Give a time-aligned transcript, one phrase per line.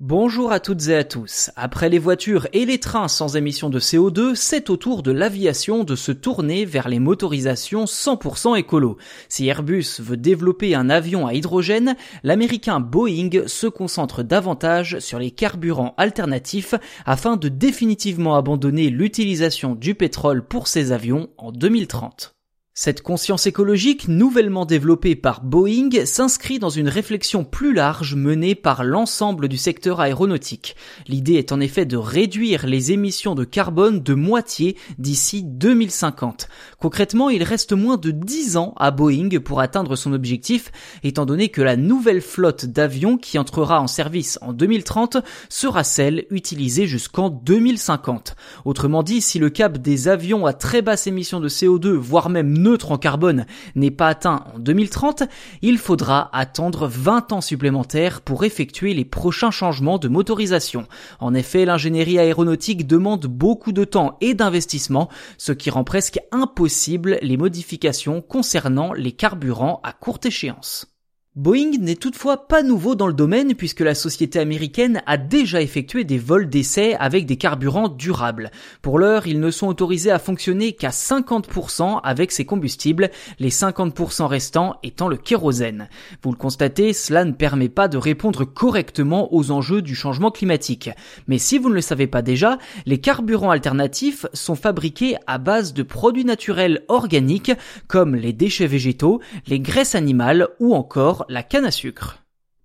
[0.00, 1.50] Bonjour à toutes et à tous.
[1.56, 5.84] Après les voitures et les trains sans émissions de CO2, c'est au tour de l'aviation
[5.84, 8.98] de se tourner vers les motorisations 100% écolo.
[9.30, 15.30] Si Airbus veut développer un avion à hydrogène, l'américain Boeing se concentre davantage sur les
[15.30, 16.74] carburants alternatifs
[17.06, 22.35] afin de définitivement abandonner l'utilisation du pétrole pour ses avions en 2030.
[22.78, 28.84] Cette conscience écologique, nouvellement développée par Boeing, s'inscrit dans une réflexion plus large menée par
[28.84, 30.76] l'ensemble du secteur aéronautique.
[31.08, 36.48] L'idée est en effet de réduire les émissions de carbone de moitié d'ici 2050.
[36.78, 40.70] Concrètement, il reste moins de 10 ans à Boeing pour atteindre son objectif,
[41.02, 45.16] étant donné que la nouvelle flotte d'avions qui entrera en service en 2030
[45.48, 48.36] sera celle utilisée jusqu'en 2050.
[48.66, 52.65] Autrement dit, si le cap des avions à très basse émission de CO2, voire même
[52.66, 55.22] neutre en carbone n'est pas atteint en 2030,
[55.62, 60.86] il faudra attendre 20 ans supplémentaires pour effectuer les prochains changements de motorisation.
[61.20, 65.08] En effet, l'ingénierie aéronautique demande beaucoup de temps et d'investissement,
[65.38, 70.95] ce qui rend presque impossible les modifications concernant les carburants à courte échéance.
[71.36, 76.04] Boeing n'est toutefois pas nouveau dans le domaine puisque la société américaine a déjà effectué
[76.04, 78.50] des vols d'essai avec des carburants durables.
[78.80, 84.24] Pour l'heure, ils ne sont autorisés à fonctionner qu'à 50% avec ces combustibles, les 50%
[84.24, 85.90] restants étant le kérosène.
[86.22, 90.88] Vous le constatez, cela ne permet pas de répondre correctement aux enjeux du changement climatique.
[91.28, 95.74] Mais si vous ne le savez pas déjà, les carburants alternatifs sont fabriqués à base
[95.74, 97.52] de produits naturels organiques
[97.88, 102.18] comme les déchets végétaux, les graisses animales ou encore la canne à sucre.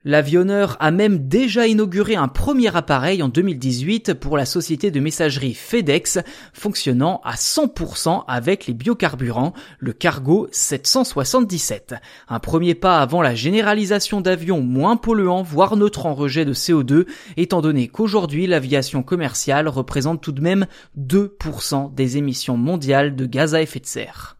[0.03, 5.53] L'avionneur a même déjà inauguré un premier appareil en 2018 pour la société de messagerie
[5.53, 6.17] FedEx,
[6.53, 11.93] fonctionnant à 100% avec les biocarburants, le Cargo 777.
[12.29, 17.05] Un premier pas avant la généralisation d'avions moins polluants, voire neutres en rejet de CO2,
[17.37, 20.65] étant donné qu'aujourd'hui l'aviation commerciale représente tout de même
[20.97, 24.37] 2% des émissions mondiales de gaz à effet de serre.